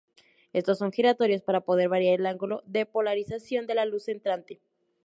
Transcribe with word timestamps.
Estos 0.51 0.79
son 0.79 0.91
giratorios 0.91 1.43
para 1.43 1.61
poder 1.61 1.87
variar 1.87 2.19
el 2.19 2.25
ángulo 2.25 2.63
de 2.65 2.87
polarización 2.87 3.67
de 3.67 3.75
la 3.75 3.85
luz 3.85 4.07
entrante. 4.07 4.59